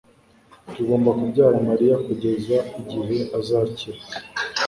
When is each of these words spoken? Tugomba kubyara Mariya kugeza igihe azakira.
Tugomba 0.73 1.09
kubyara 1.19 1.57
Mariya 1.69 1.95
kugeza 2.05 2.57
igihe 2.81 3.17
azakira. 3.39 3.99